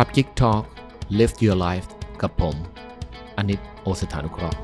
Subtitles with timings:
[0.00, 0.64] ครับ Geek Talk
[1.18, 1.88] Live Your Life
[2.22, 2.56] กับผม
[3.36, 4.58] อนิตโอสถานุเคราะห์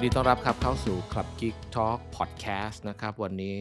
[0.00, 3.60] ยินดีต้อนรับครับเข้าสู่คลับ Geek Talk Podcast นะครับ วันนี้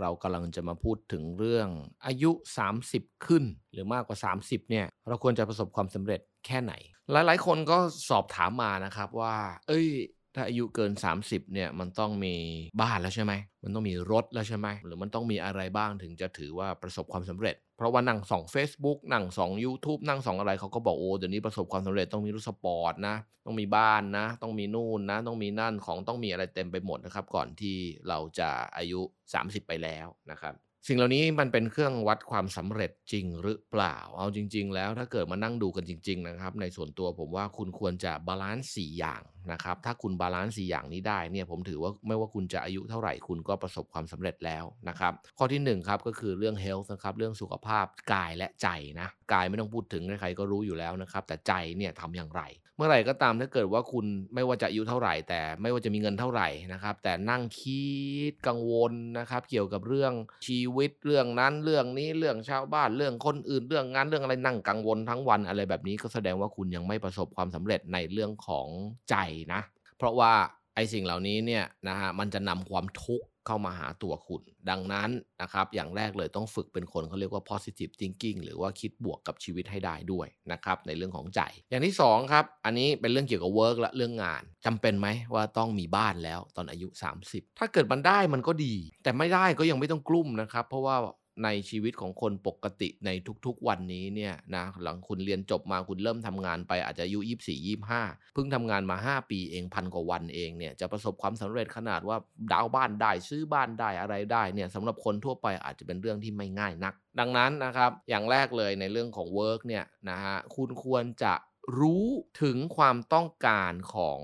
[0.00, 1.68] เรากำลังจะมาพูดถึงเรื่อง
[2.06, 2.30] อายุ
[2.78, 6.72] 30 ขึ้น หรือมากกว่า 30 เนี่ย เราควรจะประสบความสำเร็จแค่ไหน
[7.12, 7.78] หลายๆ คนก็
[8.10, 9.36] สอบถามมานะครับว่า
[9.68, 9.86] เอ้ย
[10.34, 10.92] ถ้าอายุเกิน
[11.22, 12.34] 30เนี่ยมันต้องมี
[12.80, 13.32] บ้านแล้วใช่ไหม
[13.62, 27.76] มันต้องมีรถแล้วใช่ไหม หรือมันต้องมีอะไรบ้างถึงจะถือว่าประสบความสำเร็จ เพราะว่านั่งสอง Facebook นั่งสอง YouTube นั่งสองอะไรเขาก็บอกโอ้เดี๋ยวนี้ประสบความสำเร็จต้องมีรถสปอร์ตนะ ต้องมีบ้านนะ ต้องมีนู่นนะ ต้องมีนั่นของต้องมีอะไรเต็มไปหมดนะครับ ก่อนที่
[28.08, 29.00] เราจะอายุ
[29.34, 30.54] 30 ไปแล้วนะครับ
[30.88, 48.68] สิ่งเหล่านี้มันเป็นเครื่องวัดความสำเร็จจริงหรือเปล่า เอาจริง ๆ แล้วถ้าเกิดมานั่งดูกันจริง ๆ นะครับ ในส่วนตัวผมว่าคุณควรจะ balance 4อย่างนะครับ ถ้าคุณ balance 4อย่างนี้ได้เนี่ยผมถือว่าไม่ว่าคุณจะอายุเท่าไหร่คุณก็ประสบความสำเร็จแล้วนะครับ ข้อที่1ครับก็คือเรื่อง health นะครับเรื่องสุขภาพกายและใจ
[49.00, 52.42] นะกายไม่ต้องพูดถึงใครๆก็รู้อยู่แล้วนะครับ แต่ใจเนี่ยทำอย่างไร
[52.76, 57.84] เมื่อไหร่ก็ตามถ้าเกิดว่าคุณไม่ว่าจะอายุเท่าไหร่ แต่ไม่ว่าจะมีเงินเท่าไหร่นะครับ แต่นั่งคิ
[58.30, 60.12] ดกังวลนะครับ เกี่ยวกับเรื่อง
[60.46, 68.68] ชีวิตเรื่องนั้นเรื่องนี้เรื่องชาวบ้านเรื่องคนอื่นเรื่องงานเรื่องอะไรนั่งกังวลทั้งวันอะไรแบบนี้ก็แสดงว่าคุณยังไม่ประสบความสำเร็จในเรื่องของ
[69.10, 69.16] ใจ
[69.52, 69.60] นะ
[69.98, 70.32] เพราะว่า
[70.74, 75.10] ไอ้สิ่งเหล่านี้เนี่ยนะฮะมันจะนำความทุกข์ เข้ามาหาตัวคุณ ดังนั้น
[75.42, 86.88] นะครับอย่างแรกเลยต้องฝึกเป็นคนเขาเรียกว่า positive thinking หรือว่าคิดบวกกับชีวิตให้ได้ด้วยนะครับในเรื่องของใจ อย่างที่2ครับอันนี้เป็นเรื่องเกี่ยวกับ work และเรื่องงานจำเป็นไหมว่าต้องมีบ้านแล้วตอนอายุ
[87.24, 90.96] 30 ถ้าเกิดมันได้มันก็ดี แต่ไม่ได้ก็ยังไม่ต้องกลุ้มนะครับ เพราะว่า
[91.44, 93.10] ในชีวิตของคนปกติใน
[93.46, 102.16] ทุกๆวันนี้เนี่ยนะหลังคุณเรียนจบมาคุณเริ่มทำงานไปอาจจะอายุ24 25เพิ่งทำงานมา 5 ปีเองพันกว่าวันเองเนี่ยจะประสบความสำเร็จขนาดว่า
[102.52, 111.34] ดาวน์บ้านได้ซื้อบ้านได้อะไรได้เนี่ยสำหรับคนทั่วไปอาจจะเป็นเรื่องที่ไม่ง่ายนัก ดังนั้นนะครับอย่างแรกเลยในเรื่องของ work เนี่ยนะฮะคุณควรจะ
[111.80, 112.06] รู้
[112.42, 114.20] ถึงความต้องการของ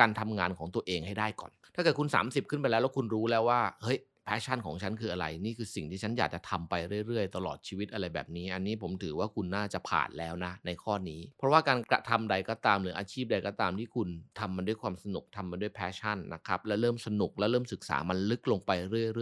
[0.00, 6.74] การทำงานของตัวเองให้ได้ก่อน ถ้าเกิดคุณ 30 ขึ้นไปแล้วแล้วคุณรู้แล้วว่าเฮ้ย passion ของฉันคืออะไร นี่คือสิ่งที่ฉันอยากจะทำไป
[7.06, 14.08] เรื่อยๆ ตลอดชีวิตอะไรแบบนี้ อันนี้ผมถือว่าคุณน่าจะผ่านแล้วนะ ในข้อนี้ เพราะว่าการกระทำใดก็ตามหรืออาชีพใดก็ตามที่คุณ
[14.38, 19.18] ทำมันด้วยความสนุกทำมันด้วยแพชชั่นนะครับและเริ่มสนุกและเริ่มศึกษามันลึกลงไปเรื่อยๆเ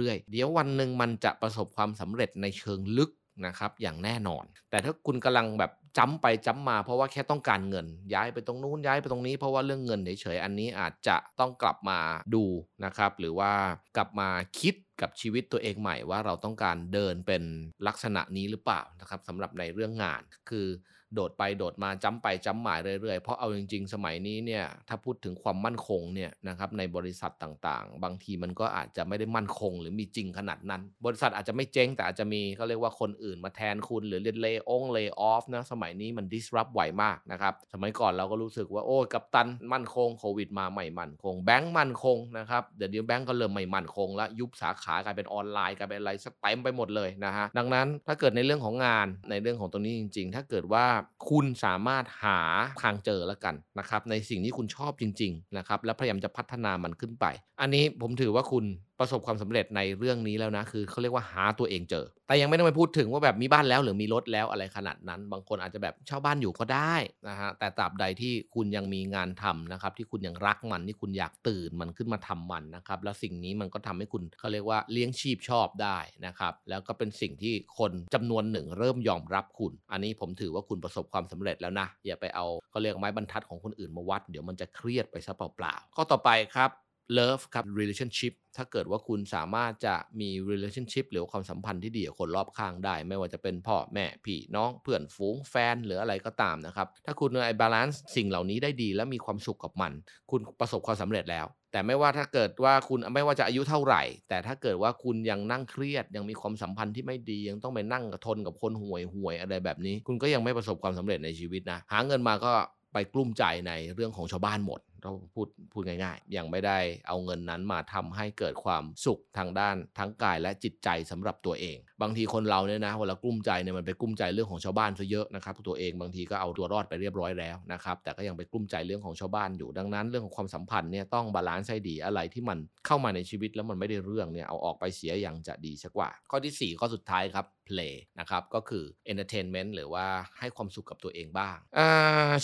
[0.00, 3.10] รื่อยๆเดี๋ยววันหนึ่งมันจะประสบความสำเร็จในเชิงลึก
[3.46, 11.98] นะครับอย่างแน่นอน แต่ถ้าคุณกำลังแบบจ้ำไปจ้ำมาเพราะว่าแค่ต้องการเงิน ย้ายไปตรงนู้นย้ายไปตรงนี้เพราะว่าเรื่องเงินเฉยๆอันนี้อาจจะต้องกลับมา
[12.34, 12.44] ดู
[12.84, 13.52] นะครับ หรือว่า
[13.96, 14.28] กลับมา
[14.60, 17.42] คิดกับชีวิตตัวเองใหม่ว่าเราต้องการเดินเป็น
[17.86, 20.66] ลักษณะนี้หรือเปล่านะครับสำหรับในเรื่องงานคือ
[21.14, 50.86] โดดไปโดดมาจ้ำไปจ้ำหมายเรื่อยๆ เพราะเอาจริง ๆ สมัยนี้เนี่ยถ้าพูดถึงความมั่นคงเนี่ยนะครับในบริษัทต่างๆ บางทีมันก็อาจจะไม่ได้มั่นคง หรือมีจริงขนาดนั้น บริษัทอาจจะไม่เจ๊งแต่อาจจะมีเขาเรียกว่าคนอื่นมาแทนคุณหรือเรียนเลย์องเลย์ออฟนะสมัยนี้มัน disrupt ไหวมากนะครับสมัยก่อนเราก็รู้สึกว่าโอ้กับตันมั่นคงโควิดมาใหม่มั่นคงแบงก์มั่นคงนะครับเดี๋ยวดีแบงก์ก็เริ่มไม่มั่นคงแล้วยุบสาขากลายเป็นออนไลน์กลายเป็นอะไรสเต็มไปหมดเลยนะฮะดังนั้นถ้าเกิดในเรื่องของงานในเรื่องของตรงนี้จริง ๆ ถ้าเกิดว่า
[51.28, 52.38] คุณสามารถหา
[52.82, 57.26] ทางเจอแล้วกันนะครับในสิ่งที่คุณชอบจริงๆนะครับและพยายามจะพัฒนามันขึ้นไป
[57.60, 58.64] อันนี้ผมถือว่าคุณ
[59.00, 66.94] ประสบความสำเร็จในเรื่องนี้แล้วนะ คือเขาเรียกว่าหาตัวเองเจอ แต่ยังไม่ต้องไปพูดถึงว่าแบบมีบ้านแล้วหรือมีรถแล้วอะไรขนาดนั้น บางคนอาจจะแบบเช่าบ้านอยู่ก็ได้
[67.28, 86.70] นะฮะแต่ตราบใดที่คุณยังมีงานทำนะครับ ที่คุณยังรักมันที่คุณอยากตื่นมันขึ้นมาทำมันนะครับ แล้วสิ่งนี้มันก็ทำให้คุณเขาเรียกว่าเลี้ยงชีพชอบได้นะครับ แล้วก็เป็นสิ่งที่คนจำนวนหนึ่งเริ่มยอมรับคุณ อันนี้ผมถือว่าคุณประสบความสำเร็จแล้วนะอย่าไปเอาเขาเรียกไม้บรรทัดของคนอื่นมาวัด เดี๋ยวมันจะเครียดไปซะเปล่าๆข้อต่อไปครับ
[87.18, 99.92] love กับ relationship ถ้าเกิดว่าคุณสามารถจะมี relationship หรือความสัมพันธ์ที่ดีกับคนรอบข้างได้ ไม่ว่าจะเป็นพ่อแม่พี่น้องเพื่อนฝูงแฟนหรืออะไรก็ตามนะครับ ถ้าคุณไอ้ balance สิ่งเหล่านี้ได้ดีและมีความสุขกับมัน
[100.30, 112.52] คุณประสบความสำเร็จแล้ว แต่ไม่ว่าถ้าเกิดว่าคุณไม่ว่าจะอายุเท่าไหร่ แต่ถ้าเกิดว่าคุณยังนั่งเครียด ยังมีความสัมพันธ์ที่ไม่ดียังต้องไปนั่งทนกับคนห่วยห่วยอะไรแบบนี้ คุณก็ยังไม่ประสบความสำเร็จในชีวิตนะหาเงินมาก็
[112.92, 116.78] ไปกลุ้มใจในเรื่องของชาวบ้านหมด เราพูดพูดง่ายๆ ยังไม่ได้
[117.08, 140.06] เอาเงินนั้นมาทำให้เกิดความสุขทางด้านทั้งกายและจิตใจสำหรับตัวเอง บางทีคนเราเนี่ยนะเวลากลุ้มใจเนี่ยมันไปกลุ้มใจเรื่องของชาวบ้านซะเยอะนะครับตัวเองบางทีก็เอาตัวรอดไปเรียบร้อยแล้วนะครับแต่ก็ยังไปกลุ้มใจเรื่องของชาวบ้านอยู่ดังนั้น เรื่องของความสัมพันธ์เนี่ยต้อง balance ให้ดีอะไรที่มันเข้ามาในชีวิตแล้วมันไม่ได้เรื่องเนี่ยเอาออกไปเสียอย่างจะดีสักว่า ข้อที่ 4 ข้อสุดท้ายครับ play นะครับก็คือ entertainment หรือว่า
[140.38, 141.56] ให้ความสุขกับตัวเองบ้าง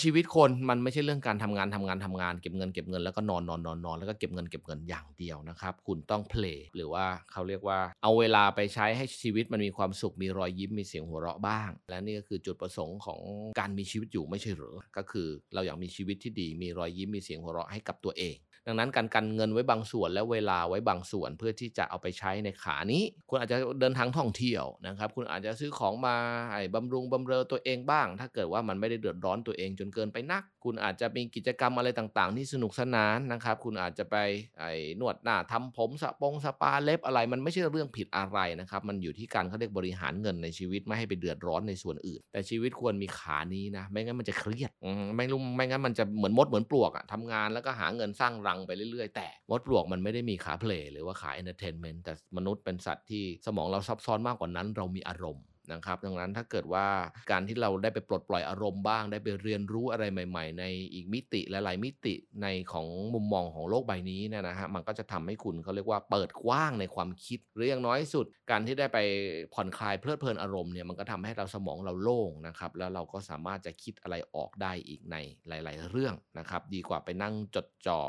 [0.03, 13.19] ชีวิตคนมันไม่ใช่เรื่องการทำงานทำงานทำงานเก็บเงินเก็บเงินแล้วก็นอนนอนนอนนอนแล้วก็เก็บเงินเก็บเงินอย่างเดียวนะครับคุณต้องเพลย์หรือว่าเขาเรียกว่าเอาเวลาไปใช้ให้ชีวิตตมันมีความสุขมีรอยยิ้มมีเสียงหัวเราะบ้าง และนี่ก็คือจุดประสงค์ของ
[13.59, 18.35] การมีชีวิตอยู่ไม่ใช่หรือก็คือเราอยากมีชีวิตที่ดีมีรอยยิ้มมีเสียงหัวเราะให้กับตัวเอง
[18.67, 26.15] ดังนั้นการกันเงินไว้บางส่วนและเวลาไว้บางส่วนเพื่อที่จะเอาไปใช้ในขานี้ คุณอาจจะเดินทางท่องเที่ยวนะครับ คุณอาจจะซื้อของมา
[26.51, 34.15] ไอ้บำรุงบำเรอตัวเองบ้าง ถ้าเกิดว่ามันไม่ได้เดือดร้อนตัวเองจนเกินไปนัก คุณอาจจะมีกิจกรรมอะไรต่างๆ ที่สนุกสนานนะครับ คุณอาจจะไป
[34.59, 44.71] ไอ้นวดหน้าทำผมสปงสปาเล็บอะไร มันไม่ใช่เรื่องผิดอะไรนะครับ มันอยู่ที่การเขาเรียกบริหารเงินในชีวิตไม่ให้ไปเดือดร้อนในส่วนอื่น แต่ชีวิตควรมีขานี้นะ ไม่งั้นมันจะเครียด
[45.17, 56.87] ไม่รู้ไม่งั้นมันจะเหมือนมดเหมือนปลวกอะทำงานแล้วก็หาเงินสร้างรังไปเรื่อยๆ แต่มดปลวกมันไม่ได้มีขา play หรือว่าขา entertainment แต่มนุษย์เป็นสัตว์ที่สมองเราซับซ้อนมากกว่านั้น เรามีอารมณ์ นะครับดังนั้นถ้าเกิดว่า
[57.31, 60.63] การที่เราได้ไปปลดปล่อยอารมณ์บ้าง ได้ไปเรียนรู้อะไรใหม่ ๆ ใน
[60.93, 68.99] อีกมิติหลายๆมิติในของมุมมองของโลกใบนี้เนี่ยนะฮะมันก็จะทำให้คุณเขาเรียกว่าเปิดกว้างในความคิดหรืออย่างน้อยสุด การที่ได้ไป
[69.53, 75.15] ผ่อนคลายเพลิดเพลินอารมณ์เนี่ยมันก็ทำให้เราสมองเราโล่งนะครับแล้วเราก็สามารถจะคิดอะไรออกได้อีกใน
[75.47, 78.01] หลาย ๆ เรื่องนะครับดีกว่าไปนั่งจดจ่อ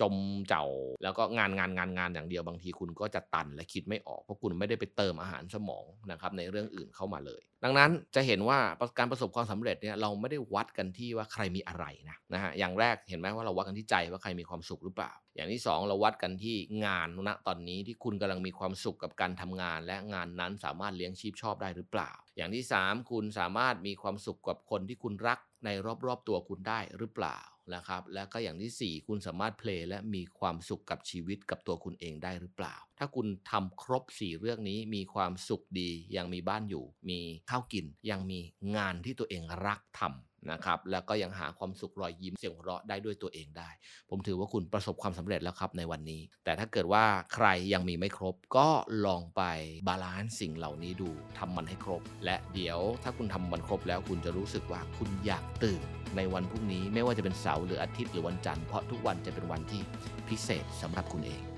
[0.00, 0.14] จม
[0.48, 0.66] เจ้า
[1.02, 8.58] แล้วก็งานงานงานงานอย่างเดียวบางทีคุณก็จะตันและคิดไม่ออกเพราะคุณไม่ได้ไปเติมอาหารสมองนะครับในเรื่องอื่นเข้ามาเลย ดังนั้นจะเห็นว่า
[8.98, 25.68] การประสบความสำเร็จเนี่ยเราไม่ได้วัดกันที่ว่าใครมีอะไรนะนะฮะอย่างแรกเห็นไหมว่าเราวัดกันที่ใจว่าใครมีความสุขหรือเปล่า อย่างที่ 2 เราวัดกันที่งานณตอนนี้ที่คุณกำลังมีความสุขกับการทำงาน และงานนั้นสามารถเลี้ยงชีพชอบได้หรือเปล่า อย่างที่ 3 คุณสามารถมีความสุขกับคนที่คุณรัก ใน
[26.06, 27.38] รอบๆตัวคุณได้หรือเปล่า
[27.74, 37.20] นะครับ และก็อย่างที่ 4 คุณสามารถเพลย์และมีความสุขกับชีวิตกับตัวคุณเองได้หรือเปล่า ถ้าคุณทำครบ 4 เรื่องนี้มีความสุขดี ยังมีบ้านอยู่ มี
[37.50, 38.38] ข้าวกิน ยังมี
[38.76, 43.70] งานที่ตัวเองรักทำ นะครับแล้วก็ยังหาความสุขรอยยิ้มเสียงหัวเราะได้ด้วยตัวเองได้
[44.10, 47.04] ผมถือว่าคุณประสบความสำเร็จแล้วครับในวันนี้ แต่ถ้าเกิดว่า
[47.34, 48.68] ใครยังมีไม่ครบ ก็
[49.06, 49.42] ลองไป
[49.88, 55.82] balance สิ่งเหล่านี้ดูทำมันให้ครบ และเดี๋ยวถ้าคุณทำมันครบแล้วคุณจะรู้สึกว่าคุณอยากตื่น
[56.16, 59.82] ในวันพรุ่งนี้ ไม่ว่าจะเป็นเสาร์หรืออาทิตย์หรือวันจันทร์เพราะทุกวันจะเป็นวันที่
[60.28, 61.53] พิเศษสำหรับคุณเอง